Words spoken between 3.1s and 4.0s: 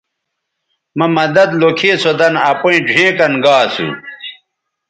کَن گا اسو